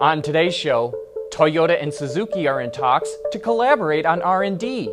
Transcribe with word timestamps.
On 0.00 0.22
today's 0.22 0.54
show, 0.54 0.94
Toyota 1.30 1.76
and 1.78 1.92
Suzuki 1.92 2.48
are 2.48 2.62
in 2.62 2.70
talks 2.70 3.14
to 3.32 3.38
collaborate 3.38 4.06
on 4.06 4.22
R&D. 4.22 4.90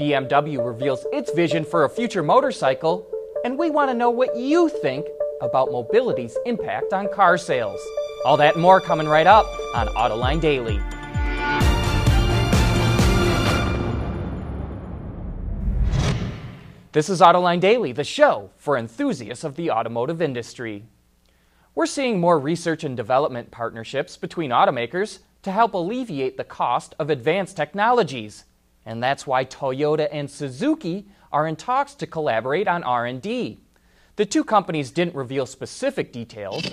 BMW 0.00 0.66
reveals 0.66 1.04
its 1.12 1.30
vision 1.32 1.62
for 1.62 1.84
a 1.84 1.90
future 1.90 2.22
motorcycle, 2.22 3.06
and 3.44 3.58
we 3.58 3.68
want 3.68 3.90
to 3.90 3.94
know 3.94 4.08
what 4.08 4.34
you 4.34 4.70
think 4.70 5.04
about 5.42 5.70
mobility's 5.70 6.38
impact 6.46 6.94
on 6.94 7.12
car 7.12 7.36
sales. 7.36 7.78
All 8.24 8.38
that 8.38 8.56
more 8.56 8.80
coming 8.80 9.06
right 9.06 9.26
up 9.26 9.44
on 9.74 9.88
Autoline 9.88 10.40
Daily. 10.40 10.80
This 16.92 17.10
is 17.10 17.20
Autoline 17.20 17.60
Daily, 17.60 17.92
the 17.92 18.04
show 18.04 18.52
for 18.56 18.78
enthusiasts 18.78 19.44
of 19.44 19.56
the 19.56 19.70
automotive 19.70 20.22
industry. 20.22 20.86
We're 21.76 21.84
seeing 21.84 22.20
more 22.20 22.38
research 22.38 22.84
and 22.84 22.96
development 22.96 23.50
partnerships 23.50 24.16
between 24.16 24.50
automakers 24.50 25.18
to 25.42 25.52
help 25.52 25.74
alleviate 25.74 26.38
the 26.38 26.42
cost 26.42 26.94
of 26.98 27.10
advanced 27.10 27.54
technologies. 27.54 28.46
And 28.86 29.02
that's 29.02 29.26
why 29.26 29.44
Toyota 29.44 30.08
and 30.10 30.30
Suzuki 30.30 31.06
are 31.30 31.46
in 31.46 31.54
talks 31.54 31.94
to 31.96 32.06
collaborate 32.06 32.66
on 32.66 32.82
R&D. 32.82 33.60
The 34.16 34.24
two 34.24 34.42
companies 34.42 34.90
didn't 34.90 35.14
reveal 35.14 35.44
specific 35.44 36.14
details, 36.14 36.64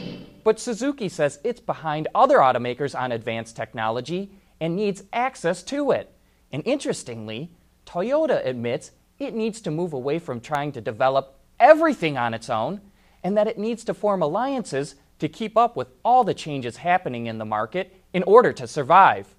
but 0.46 0.58
Suzuki 0.58 1.10
says 1.10 1.38
it's 1.44 1.60
behind 1.60 2.08
other 2.16 2.38
automakers 2.38 2.98
on 2.98 3.12
advanced 3.12 3.58
technology 3.58 4.32
and 4.62 4.74
needs 4.74 5.04
access 5.12 5.64
to 5.64 5.92
it. 5.92 6.16
And 6.50 6.64
interestingly, 6.66 7.52
Toyota 7.86 8.46
admits 8.46 8.92
it 9.20 9.36
needs 9.36 9.60
to 9.62 9.70
move 9.70 9.92
away 9.92 10.18
from 10.20 10.40
trying 10.40 10.72
to 10.72 10.80
develop 10.80 11.42
everything 11.60 12.18
on 12.18 12.34
its 12.34 12.50
own 12.50 12.80
and 13.24 13.38
that 13.38 13.48
it 13.48 13.58
needs 13.58 13.84
to 13.86 13.94
form 13.94 14.22
alliances 14.22 14.96
to 15.20 15.30
keep 15.30 15.58
up 15.58 15.76
with 15.76 15.88
all 16.04 16.24
the 16.24 16.34
changes 16.34 16.78
happening 16.78 17.28
in 17.28 17.38
the 17.38 17.46
market 17.46 17.96
in 18.14 18.24
order 18.24 18.52
to 18.54 18.68
survive. 18.68 19.34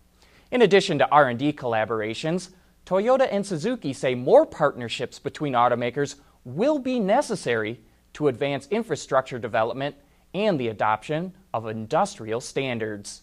In 0.50 0.62
addition 0.62 0.98
to 0.98 1.08
R&D 1.10 1.52
collaborations, 1.54 2.50
Toyota 2.86 3.28
and 3.30 3.46
Suzuki 3.46 3.92
say 3.92 4.14
more 4.14 4.46
partnerships 4.46 5.18
between 5.18 5.54
automakers 5.54 6.16
will 6.44 6.78
be 6.78 7.00
necessary 7.00 7.80
to 8.14 8.28
advance 8.28 8.68
infrastructure 8.70 9.38
development 9.38 9.96
and 10.34 10.58
the 10.58 10.68
adoption 10.68 11.32
of 11.52 11.66
industrial 11.66 12.40
standards. 12.40 13.22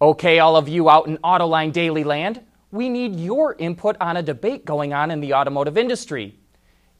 Okay, 0.00 0.38
all 0.38 0.56
of 0.56 0.68
you 0.68 0.88
out 0.88 1.06
in 1.06 1.18
Autoline 1.18 1.72
Daily 1.72 2.04
Land, 2.04 2.40
we 2.70 2.88
need 2.88 3.16
your 3.16 3.54
input 3.58 3.96
on 4.00 4.16
a 4.16 4.22
debate 4.22 4.64
going 4.64 4.92
on 4.92 5.10
in 5.10 5.20
the 5.20 5.34
automotive 5.34 5.76
industry. 5.76 6.36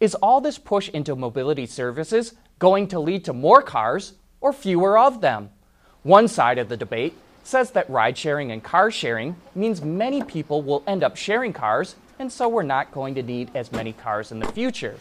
Is 0.01 0.15
all 0.17 0.41
this 0.41 0.59
push 0.59 0.89
into 0.89 1.15
mobility 1.15 1.67
services 1.67 2.35
going 2.61 2.87
to 2.87 3.01
lead 3.01 3.25
to 3.25 3.33
more 3.33 3.63
cars 3.63 4.13
or 4.41 4.53
fewer 4.53 4.97
of 4.97 5.21
them? 5.21 5.51
One 6.05 6.29
side 6.29 6.59
of 6.59 6.69
the 6.69 6.77
debate 6.77 7.15
says 7.43 7.73
that 7.73 7.91
ride 7.91 8.17
sharing 8.17 8.53
and 8.53 8.63
car 8.63 8.91
sharing 8.93 9.35
means 9.55 9.83
many 9.83 10.23
people 10.23 10.63
will 10.63 10.85
end 10.87 11.03
up 11.03 11.17
sharing 11.17 11.53
cars, 11.53 11.97
and 12.19 12.31
so 12.31 12.49
we're 12.49 12.63
not 12.63 12.93
going 12.93 13.17
to 13.17 13.23
need 13.23 13.51
as 13.55 13.73
many 13.73 13.93
cars 13.93 14.31
in 14.31 14.39
the 14.39 14.53
future. 14.53 14.97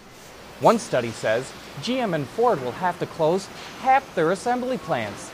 One 0.62 0.80
study 0.80 1.12
says 1.12 1.52
GM 1.82 2.16
and 2.16 2.28
Ford 2.28 2.62
will 2.64 2.72
have 2.72 2.98
to 3.00 3.06
close 3.06 3.46
half 3.82 4.16
their 4.16 4.32
assembly 4.32 4.78
plants. 4.78 5.30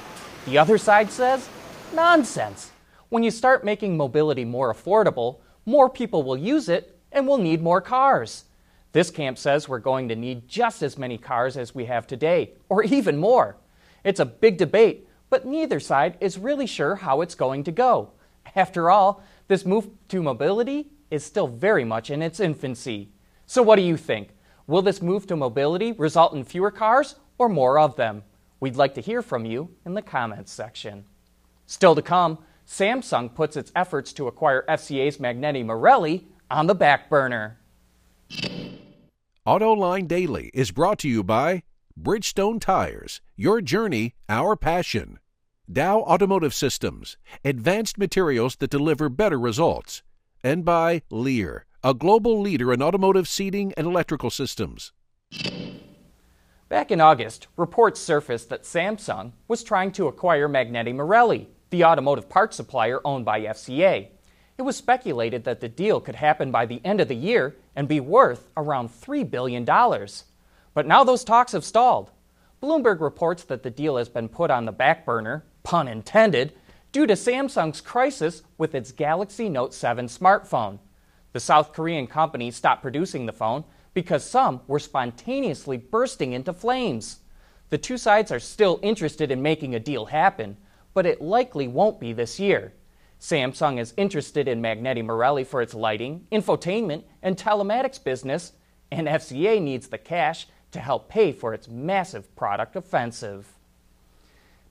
The 0.45 0.57
other 0.57 0.77
side 0.77 1.11
says 1.11 1.47
nonsense. 1.93 2.71
When 3.09 3.23
you 3.23 3.31
start 3.31 3.63
making 3.63 3.97
mobility 3.97 4.45
more 4.45 4.73
affordable, 4.73 5.37
more 5.65 5.89
people 5.89 6.23
will 6.23 6.37
use 6.37 6.69
it 6.69 6.99
and 7.11 7.27
will 7.27 7.37
need 7.37 7.61
more 7.61 7.81
cars. 7.81 8.45
This 8.95 9.11
camp 9.11 9.37
says 9.37 9.67
we're 9.67 9.79
going 9.79 10.07
to 10.07 10.15
need 10.15 10.47
just 10.47 10.81
as 10.81 10.97
many 10.97 11.17
cars 11.17 11.57
as 11.57 11.75
we 11.75 11.83
have 11.83 12.07
today, 12.07 12.53
or 12.69 12.81
even 12.81 13.17
more. 13.17 13.57
It's 14.05 14.21
a 14.21 14.25
big 14.25 14.57
debate, 14.57 15.09
but 15.29 15.45
neither 15.45 15.81
side 15.81 16.15
is 16.21 16.37
really 16.37 16.65
sure 16.65 16.95
how 16.95 17.19
it's 17.19 17.35
going 17.35 17.65
to 17.65 17.73
go. 17.73 18.11
After 18.55 18.89
all, 18.89 19.21
this 19.49 19.65
move 19.65 19.89
to 20.07 20.23
mobility 20.23 20.91
is 21.11 21.25
still 21.25 21.49
very 21.49 21.83
much 21.83 22.09
in 22.09 22.21
its 22.21 22.39
infancy. 22.39 23.09
So, 23.45 23.61
what 23.61 23.75
do 23.75 23.81
you 23.81 23.97
think? 23.97 24.29
Will 24.65 24.81
this 24.81 25.01
move 25.01 25.27
to 25.27 25.35
mobility 25.35 25.91
result 25.91 26.33
in 26.33 26.45
fewer 26.45 26.71
cars 26.71 27.15
or 27.37 27.49
more 27.49 27.77
of 27.77 27.97
them? 27.97 28.23
We'd 28.61 28.77
like 28.77 28.93
to 28.93 29.01
hear 29.01 29.21
from 29.21 29.43
you 29.43 29.71
in 29.85 29.93
the 29.93 30.01
comments 30.01 30.53
section. 30.53 31.03
Still 31.65 31.95
to 31.95 32.01
come, 32.01 32.37
Samsung 32.65 33.35
puts 33.35 33.57
its 33.57 33.73
efforts 33.75 34.13
to 34.13 34.27
acquire 34.27 34.63
FCA's 34.69 35.17
Magneti 35.17 35.65
Marelli 35.65 36.27
on 36.49 36.67
the 36.67 36.75
back 36.75 37.09
burner. 37.09 37.57
AutoLine 39.47 40.07
Daily 40.07 40.49
is 40.55 40.71
brought 40.71 40.97
to 40.97 41.07
you 41.07 41.23
by 41.23 41.61
Bridgestone 42.01 42.59
Tires, 42.59 43.21
your 43.35 43.61
journey, 43.61 44.15
our 44.27 44.55
passion. 44.55 45.19
Dow 45.71 45.99
Automotive 45.99 46.51
Systems, 46.51 47.15
advanced 47.43 47.99
materials 47.99 48.55
that 48.55 48.71
deliver 48.71 49.07
better 49.07 49.37
results. 49.37 50.01
And 50.43 50.65
by 50.65 51.03
Lear, 51.11 51.67
a 51.83 51.93
global 51.93 52.41
leader 52.41 52.73
in 52.73 52.81
automotive 52.81 53.27
seating 53.27 53.71
and 53.77 53.85
electrical 53.85 54.31
systems. 54.31 54.93
Back 56.67 56.89
in 56.89 56.99
August, 56.99 57.45
reports 57.55 57.99
surfaced 57.99 58.49
that 58.49 58.63
Samsung 58.63 59.33
was 59.47 59.61
trying 59.61 59.91
to 59.91 60.07
acquire 60.07 60.49
Magneti 60.49 60.95
Marelli, 60.95 61.49
the 61.69 61.83
automotive 61.85 62.27
parts 62.27 62.57
supplier 62.57 62.99
owned 63.05 63.25
by 63.25 63.41
FCA. 63.41 64.07
It 64.57 64.61
was 64.61 64.77
speculated 64.77 65.43
that 65.43 65.59
the 65.59 65.67
deal 65.67 65.99
could 65.99 66.15
happen 66.15 66.49
by 66.49 66.65
the 66.65 66.81
end 66.85 67.01
of 67.01 67.09
the 67.09 67.15
year 67.15 67.57
and 67.75 67.87
be 67.87 67.99
worth 67.99 68.47
around 68.55 68.89
$3 68.89 69.29
billion. 69.29 69.65
But 69.65 70.87
now 70.87 71.03
those 71.03 71.23
talks 71.25 71.51
have 71.51 71.65
stalled. 71.65 72.11
Bloomberg 72.63 73.01
reports 73.01 73.43
that 73.43 73.63
the 73.63 73.69
deal 73.69 73.97
has 73.97 74.07
been 74.07 74.29
put 74.29 74.49
on 74.49 74.65
the 74.65 74.71
back 74.71 75.05
burner, 75.05 75.45
pun 75.63 75.87
intended, 75.87 76.53
due 76.93 77.05
to 77.05 77.13
Samsung's 77.13 77.81
crisis 77.81 78.43
with 78.57 78.73
its 78.73 78.93
Galaxy 78.93 79.49
Note 79.49 79.73
7 79.73 80.07
smartphone. 80.07 80.79
The 81.33 81.41
South 81.41 81.73
Korean 81.73 82.07
company 82.07 82.49
stopped 82.49 82.81
producing 82.81 83.25
the 83.25 83.33
phone 83.33 83.65
because 83.93 84.23
some 84.23 84.61
were 84.67 84.79
spontaneously 84.79 85.77
bursting 85.77 86.31
into 86.31 86.53
flames. 86.53 87.19
The 87.71 87.77
two 87.77 87.97
sides 87.97 88.31
are 88.31 88.39
still 88.39 88.79
interested 88.81 89.31
in 89.31 89.41
making 89.41 89.75
a 89.75 89.79
deal 89.79 90.05
happen, 90.05 90.55
but 90.93 91.05
it 91.05 91.21
likely 91.21 91.67
won't 91.67 91.99
be 91.99 92.13
this 92.13 92.39
year. 92.39 92.71
Samsung 93.25 93.79
is 93.79 93.95
interested 93.97 94.47
in 94.47 94.61
Magneti 94.61 95.03
Marelli 95.03 95.43
for 95.43 95.59
its 95.59 95.73
lighting, 95.73 96.27
infotainment, 96.31 97.01
and 97.23 97.35
telematics 97.35 98.01
business, 98.01 98.53
and 98.91 99.07
FCA 99.07 99.59
needs 99.59 99.87
the 99.87 99.97
cash 99.97 100.45
to 100.71 100.79
help 100.79 101.09
pay 101.09 101.31
for 101.31 101.51
its 101.51 101.67
massive 101.67 102.35
product 102.35 102.75
offensive. 102.75 103.47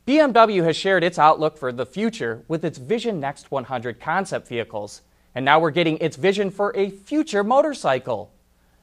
BMW 0.06 0.62
has 0.62 0.76
shared 0.76 1.02
its 1.02 1.18
outlook 1.18 1.58
for 1.58 1.72
the 1.72 1.84
future 1.84 2.44
with 2.46 2.64
its 2.64 2.78
Vision 2.78 3.18
Next 3.18 3.50
100 3.50 3.98
concept 3.98 4.46
vehicles, 4.46 5.02
and 5.34 5.44
now 5.44 5.58
we're 5.58 5.72
getting 5.72 5.98
its 5.98 6.16
vision 6.16 6.48
for 6.48 6.72
a 6.76 6.90
future 6.90 7.42
motorcycle. 7.42 8.32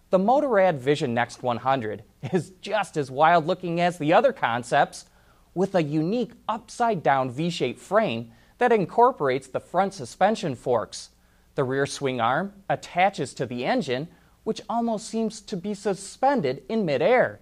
The 0.10 0.20
Motorrad 0.20 0.80
Vision 0.80 1.14
Next 1.14 1.44
100 1.44 2.04
is 2.34 2.52
just 2.62 2.98
as 2.98 3.10
wild 3.10 3.48
looking 3.48 3.80
as 3.80 3.98
the 3.98 4.12
other 4.12 4.34
concepts, 4.34 5.06
with 5.54 5.76
a 5.76 5.84
unique 5.84 6.32
upside 6.50 7.02
down 7.02 7.32
V 7.32 7.50
shaped 7.50 7.80
frame 7.80 8.34
that 8.62 8.72
incorporates 8.72 9.48
the 9.48 9.60
front 9.60 9.92
suspension 9.92 10.54
forks. 10.54 11.10
The 11.56 11.64
rear 11.64 11.88
swing 11.88 12.22
arm 12.22 12.54
attaches 12.70 13.34
to 13.34 13.48
the 13.48 13.66
engine, 13.66 14.08
which 14.44 14.62
almost 14.70 15.08
seems 15.08 15.42
to 15.42 15.58
be 15.58 15.74
suspended 15.74 16.62
in 16.70 16.86
midair. 16.86 17.40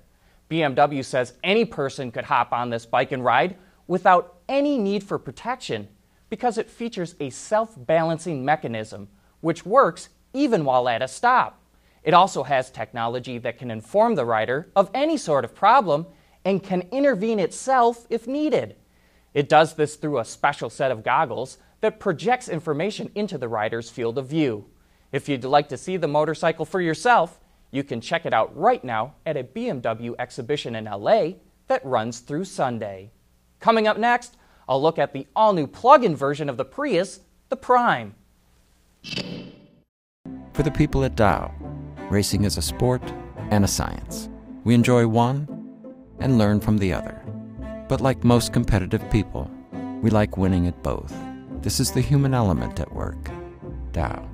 BMW 0.50 1.03
says 1.03 1.34
any 1.44 1.66
person 1.66 2.09
could 2.09 2.24
hop 2.24 2.53
on 2.53 2.69
this 2.69 2.85
bike 2.85 3.12
and 3.12 3.22
ride 3.22 3.57
without 3.85 4.38
any 4.47 4.78
need 4.78 5.03
for 5.03 5.19
protection 5.19 5.90
because 6.30 6.57
it 6.57 6.69
features 6.69 7.16
a 7.19 7.30
self 7.31 7.75
balancing 7.75 8.46
mechanism 8.46 9.09
which 9.41 9.66
works 9.66 10.07
even 10.31 10.63
while 10.63 10.88
at 10.88 11.01
a 11.01 11.07
stop. 11.09 11.62
It 12.01 12.13
also 12.13 12.44
has 12.44 12.72
technology 12.72 13.40
that 13.40 13.57
can 13.57 13.72
inform 13.72 14.16
the 14.16 14.24
rider 14.24 14.72
of 14.74 14.90
any 14.94 15.18
sort 15.18 15.44
of 15.44 15.53
problem 15.53 16.07
and 16.46 16.63
can 16.63 16.84
intervene 16.94 17.40
itself 17.40 18.07
if 18.09 18.25
needed. 18.25 18.78
It 19.34 19.50
does 19.50 19.75
this 19.75 19.95
through 19.95 20.19
a 20.19 20.25
special 20.25 20.69
set 20.69 20.92
of 20.92 21.04
goggles 21.04 21.57
that 21.81 22.00
projects 22.00 22.50
information 22.50 23.12
into 23.15 23.38
the 23.38 23.48
rider's 23.48 23.89
field 23.89 24.18
of 24.18 24.27
view. 24.27 24.65
If 25.12 25.30
you'd 25.30 25.44
like 25.44 25.69
to 25.69 25.77
see 25.77 25.98
the 25.98 26.07
motorcycle 26.07 26.65
for 26.65 26.81
yourself, 26.81 27.39
you 27.71 27.83
can 27.83 28.01
check 28.01 28.25
it 28.25 28.33
out 28.33 28.56
right 28.57 28.83
now 28.83 29.15
at 29.25 29.38
a 29.38 29.44
BMW 29.44 30.15
exhibition 30.18 30.75
in 30.75 30.86
LA 30.86 31.33
that 31.68 31.86
runs 31.86 32.19
through 32.19 32.45
Sunday. 32.45 33.12
Coming 33.59 33.88
up 33.88 33.98
next, 33.98 34.36
I'll 34.68 34.81
look 34.81 35.00
at 35.00 35.13
the 35.13 35.27
all 35.36 35.54
new 35.54 35.68
plug 35.68 36.04
in 36.04 36.15
version 36.15 36.50
of 36.50 36.57
the 36.57 36.65
Prius, 36.65 37.21
the 37.50 37.56
Prime. 37.56 38.15
For 40.54 40.63
the 40.63 40.71
people 40.71 41.04
at 41.04 41.15
Dow, 41.15 41.54
racing 42.09 42.44
is 42.44 42.57
a 42.57 42.62
sport 42.62 43.01
and 43.51 43.63
a 43.63 43.68
science. 43.68 44.30
We 44.63 44.75
enjoy 44.75 45.07
one 45.07 45.48
and 46.19 46.38
learn 46.38 46.59
from 46.59 46.77
the 46.77 46.94
other. 46.94 47.19
But 47.89 48.01
like 48.01 48.24
most 48.24 48.53
competitive 48.53 49.09
people, 49.09 49.50
we 50.03 50.12
like 50.12 50.38
winning 50.38 50.68
at 50.68 50.83
both. 50.83 51.12
This 51.63 51.80
is 51.80 51.91
the 51.91 52.01
human 52.01 52.36
element 52.36 52.80
at 52.80 52.94
work. 52.94 53.31
Dow. 53.94 54.30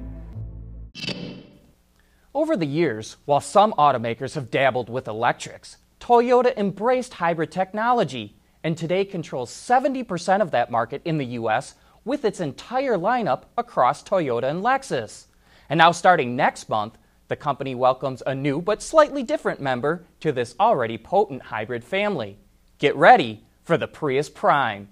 Over 2.33 2.57
the 2.57 2.65
years, 2.65 3.15
while 3.23 3.39
some 3.39 3.71
automakers 3.77 4.35
have 4.35 4.51
dabbled 4.51 4.89
with 4.89 5.07
electrics, 5.07 5.77
Toyota 6.01 6.53
embraced 6.57 7.13
hybrid 7.13 7.49
technology 7.49 8.35
and 8.61 8.77
today 8.77 9.05
controls 9.05 9.51
70% 9.51 10.41
of 10.41 10.51
that 10.51 10.69
market 10.69 11.01
in 11.05 11.17
the 11.17 11.37
US 11.39 11.75
with 12.03 12.25
its 12.25 12.41
entire 12.41 12.97
lineup 12.97 13.43
across 13.57 14.03
Toyota 14.03 14.49
and 14.49 14.61
Lexus. 14.61 15.27
And 15.69 15.77
now, 15.77 15.93
starting 15.93 16.35
next 16.35 16.67
month, 16.67 16.97
the 17.29 17.37
company 17.37 17.73
welcomes 17.73 18.21
a 18.27 18.35
new 18.35 18.61
but 18.61 18.83
slightly 18.83 19.23
different 19.23 19.61
member 19.61 20.05
to 20.19 20.33
this 20.33 20.55
already 20.59 20.97
potent 20.97 21.41
hybrid 21.41 21.85
family. 21.85 22.37
Get 22.77 22.93
ready 22.97 23.45
for 23.63 23.77
the 23.77 23.87
Prius 23.87 24.29
Prime. 24.29 24.89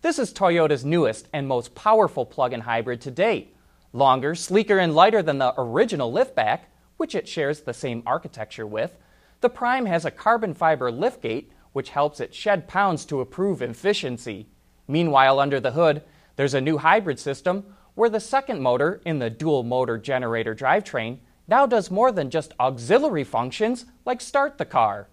This 0.00 0.18
is 0.18 0.32
Toyota's 0.32 0.82
newest 0.82 1.28
and 1.30 1.46
most 1.46 1.74
powerful 1.74 2.24
plug 2.24 2.54
in 2.54 2.62
hybrid 2.62 3.02
to 3.02 3.10
date. 3.10 3.54
Longer, 3.92 4.34
sleeker, 4.34 4.78
and 4.78 4.94
lighter 4.94 5.22
than 5.22 5.36
the 5.36 5.52
original 5.58 6.10
liftback, 6.10 6.60
which 6.96 7.14
it 7.14 7.28
shares 7.28 7.60
the 7.60 7.74
same 7.74 8.02
architecture 8.06 8.66
with, 8.66 8.96
the 9.42 9.50
Prime 9.50 9.84
has 9.84 10.06
a 10.06 10.10
carbon 10.10 10.54
fiber 10.54 10.90
liftgate 10.90 11.50
which 11.74 11.90
helps 11.90 12.18
it 12.18 12.34
shed 12.34 12.66
pounds 12.66 13.04
to 13.04 13.20
improve 13.20 13.60
efficiency. 13.60 14.48
Meanwhile, 14.86 15.38
under 15.38 15.60
the 15.60 15.72
hood, 15.72 16.02
there's 16.36 16.54
a 16.54 16.62
new 16.62 16.78
hybrid 16.78 17.20
system 17.20 17.76
where 17.94 18.08
the 18.08 18.20
second 18.20 18.62
motor 18.62 19.02
in 19.04 19.18
the 19.18 19.28
dual 19.28 19.64
motor 19.64 19.98
generator 19.98 20.54
drivetrain 20.54 21.18
now 21.46 21.66
does 21.66 21.90
more 21.90 22.10
than 22.10 22.30
just 22.30 22.54
auxiliary 22.58 23.24
functions 23.24 23.84
like 24.06 24.22
start 24.22 24.56
the 24.56 24.64
car. 24.64 25.08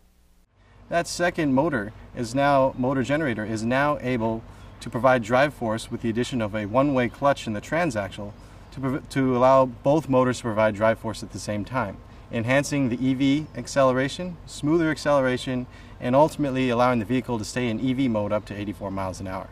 That 0.88 1.08
second 1.08 1.56
motor 1.56 1.94
is 2.16 2.36
now 2.36 2.76
motor 2.78 3.02
generator 3.02 3.44
is 3.44 3.64
now 3.64 3.98
able 4.02 4.44
to 4.82 4.90
provide 4.90 5.24
drive 5.24 5.54
force 5.54 5.90
with 5.90 6.02
the 6.02 6.10
addition 6.10 6.42
of 6.42 6.56
a 6.56 6.68
one-way 6.68 7.10
clutch 7.10 7.48
in 7.48 7.54
the 7.54 7.62
transaxle 7.62 8.34
to, 8.74 9.02
to 9.10 9.36
allow 9.36 9.66
both 9.66 10.08
motors 10.08 10.38
to 10.38 10.44
provide 10.44 10.76
drive 10.76 11.00
force 11.00 11.24
at 11.24 11.32
the 11.32 11.40
same 11.40 11.66
time, 11.66 11.98
enhancing 12.32 12.90
the 12.90 12.98
EV 12.98 13.58
acceleration, 13.58 14.38
smoother 14.46 14.92
acceleration, 14.92 15.66
and 16.00 16.16
ultimately 16.16 16.70
allowing 16.70 17.00
the 17.00 17.06
vehicle 17.06 17.40
to 17.40 17.46
stay 17.46 17.68
in 17.68 17.80
EV 17.80 18.12
mode 18.12 18.32
up 18.32 18.46
to 18.46 18.54
84 18.54 18.92
miles 18.92 19.20
an 19.20 19.28
hour. 19.28 19.50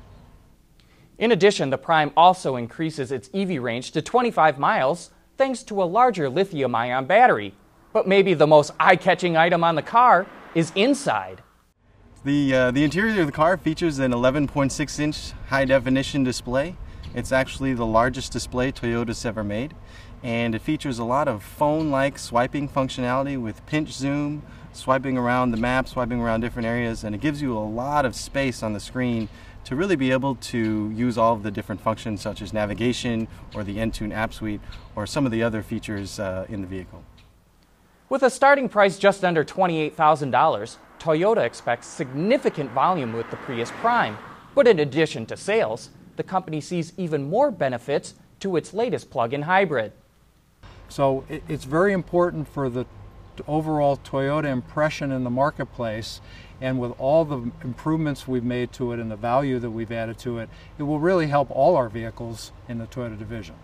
In 1.18 1.32
addition, 1.32 1.72
the 1.72 1.78
Prime 1.80 2.12
also 2.16 2.58
increases 2.58 3.12
its 3.12 3.32
EV 3.34 3.62
range 3.62 3.92
to 3.92 4.04
25 4.04 4.60
miles 4.60 5.10
thanks 5.38 5.64
to 5.64 5.82
a 5.82 5.86
larger 5.86 6.30
lithium 6.30 6.76
ion 6.76 7.06
battery. 7.06 7.56
But 7.92 8.08
maybe 8.08 8.36
the 8.36 8.48
most 8.48 8.72
eye 8.80 8.96
catching 8.96 9.36
item 9.36 9.64
on 9.64 9.74
the 9.74 9.82
car 9.82 10.28
is 10.56 10.72
inside. 10.76 11.42
The, 12.24 12.56
uh, 12.56 12.72
the 12.72 12.84
interior 12.84 13.20
of 13.22 13.26
the 13.26 13.34
car 13.34 13.58
features 13.58 14.00
an 14.00 14.12
11.6 14.12 15.00
inch 15.00 15.32
high 15.50 15.66
definition 15.66 16.24
display. 16.24 16.78
It's 17.14 17.32
actually 17.32 17.74
the 17.74 17.86
largest 17.86 18.32
display 18.32 18.72
Toyota's 18.72 19.26
ever 19.26 19.44
made, 19.44 19.76
and 20.24 20.56
it 20.56 20.62
features 20.62 21.00
a 21.00 21.04
lot 21.04 21.28
of 21.28 21.44
phone 21.44 21.92
like 21.92 22.18
swiping 22.18 22.70
functionality 22.70 23.40
with 23.40 23.66
pinch 23.66 23.92
zoom, 23.92 24.42
swiping 24.72 25.18
around 25.18 25.52
the 25.52 25.58
map, 25.58 25.88
swiping 25.88 26.22
around 26.22 26.42
different 26.42 26.66
areas, 26.66 27.04
and 27.04 27.14
it 27.14 27.22
gives 27.22 27.42
you 27.42 27.58
a 27.58 27.60
lot 27.60 28.06
of 28.06 28.16
space 28.16 28.64
on 28.64 28.74
the 28.74 28.80
screen 28.80 29.30
to 29.66 29.76
really 29.76 29.96
be 29.96 30.12
able 30.12 30.36
to 30.36 30.92
use 30.92 31.18
all 31.18 31.34
of 31.34 31.44
the 31.44 31.52
different 31.52 31.82
functions 31.82 32.22
such 32.22 32.42
as 32.42 32.54
navigation 32.54 33.28
or 33.54 33.64
the 33.64 33.78
Entune 33.78 34.14
app 34.14 34.34
suite 34.34 34.62
or 34.96 35.06
some 35.06 35.26
of 35.26 35.32
the 35.32 35.44
other 35.44 35.62
features 35.62 36.20
uh, 36.20 36.46
in 36.50 36.62
the 36.62 36.68
vehicle. 36.68 37.04
With 38.14 38.22
a 38.22 38.30
starting 38.30 38.70
price 38.70 39.00
just 39.00 39.26
under 39.26 39.44
$28,000, 39.44 40.78
Toyota 41.00 41.44
expects 41.44 41.88
significant 41.88 42.70
volume 42.70 43.12
with 43.12 43.28
the 43.32 43.38
Prius 43.38 43.72
Prime. 43.72 44.20
But 44.54 44.68
in 44.68 44.78
addition 44.78 45.26
to 45.26 45.36
sales, 45.36 45.90
the 46.16 46.22
company 46.22 46.62
sees 46.62 46.94
even 46.96 47.28
more 47.28 47.50
benefits 47.50 48.14
to 48.42 48.56
its 48.56 48.72
latest 48.72 49.10
plug 49.10 49.34
in 49.34 49.42
hybrid. 49.42 49.94
So 50.90 51.26
it's 51.28 51.64
very 51.64 51.92
important 51.92 52.48
for 52.48 52.70
the 52.70 52.86
overall 53.48 53.98
Toyota 53.98 54.46
impression 54.46 55.12
in 55.12 55.24
the 55.24 55.32
marketplace 55.32 56.22
and 56.62 56.80
with 56.80 56.92
all 57.00 57.26
the 57.26 57.52
improvements 57.64 58.28
we've 58.28 58.44
made 58.44 58.72
to 58.74 58.92
it 58.92 59.00
and 59.00 59.10
the 59.10 59.16
value 59.16 59.58
that 59.58 59.72
we've 59.72 59.92
added 59.92 60.20
to 60.20 60.38
it, 60.38 60.50
it 60.78 60.84
will 60.84 61.00
really 61.00 61.26
help 61.26 61.50
all 61.50 61.76
our 61.76 61.90
vehicles 61.90 62.52
in 62.70 62.78
the 62.78 62.86
Toyota 62.86 63.18
division. 63.18 63.56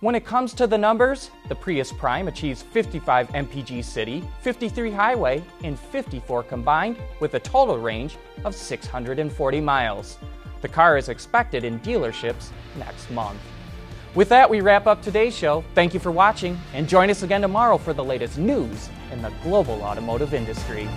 When 0.00 0.14
it 0.14 0.24
comes 0.24 0.54
to 0.54 0.66
the 0.66 0.78
numbers, 0.78 1.30
the 1.48 1.54
Prius 1.54 1.92
Prime 1.92 2.26
achieves 2.26 2.62
55 2.62 3.28
mpg 3.28 3.84
city, 3.84 4.24
53 4.40 4.90
highway, 4.90 5.44
and 5.62 5.78
54 5.78 6.42
combined 6.44 6.96
with 7.20 7.34
a 7.34 7.40
total 7.40 7.76
range 7.76 8.16
of 8.46 8.54
640 8.54 9.60
miles. 9.60 10.16
The 10.62 10.68
car 10.68 10.96
is 10.96 11.10
expected 11.10 11.64
in 11.64 11.80
dealerships 11.80 12.48
next 12.78 13.10
month. 13.10 13.38
With 14.14 14.30
that, 14.30 14.48
we 14.48 14.62
wrap 14.62 14.86
up 14.86 15.02
today's 15.02 15.36
show. 15.36 15.62
Thank 15.74 15.92
you 15.92 16.00
for 16.00 16.10
watching, 16.10 16.58
and 16.72 16.88
join 16.88 17.10
us 17.10 17.22
again 17.22 17.42
tomorrow 17.42 17.76
for 17.76 17.92
the 17.92 18.02
latest 18.02 18.38
news 18.38 18.88
in 19.12 19.20
the 19.20 19.32
global 19.42 19.82
automotive 19.82 20.32
industry. 20.32 20.88